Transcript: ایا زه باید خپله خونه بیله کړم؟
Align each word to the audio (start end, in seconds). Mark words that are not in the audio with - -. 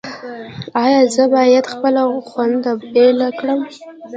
ایا 0.83 1.01
زه 1.15 1.23
باید 1.35 1.65
خپله 1.73 2.01
خونه 2.29 2.71
بیله 2.93 3.29
کړم؟ 3.39 3.59